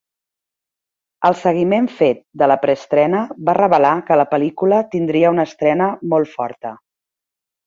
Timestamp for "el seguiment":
1.27-1.89